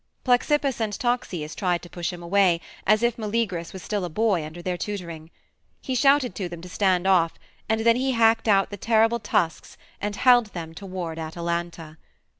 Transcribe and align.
Plexippus 0.23 0.81
and 0.81 0.93
Toxeus 0.97 1.53
tried 1.53 1.83
to 1.83 1.87
push 1.91 2.11
him 2.11 2.23
away, 2.23 2.59
as 2.87 3.03
if 3.03 3.17
Meleagrus 3.19 3.71
was 3.71 3.83
still 3.83 4.03
a 4.03 4.09
boy 4.09 4.43
under 4.43 4.59
their 4.59 4.75
tutoring. 4.75 5.29
He 5.79 5.93
shouted 5.93 6.33
to 6.33 6.49
them 6.49 6.59
to 6.63 6.69
stand 6.69 7.05
off, 7.05 7.33
and 7.69 7.81
then 7.81 7.97
he 7.97 8.13
hacked 8.13 8.47
out 8.47 8.71
the 8.71 8.77
terrible 8.77 9.19
tusks 9.19 9.77
and 10.01 10.15
held 10.15 10.47
them 10.47 10.73
toward 10.73 11.19
Atalanta. 11.19 11.99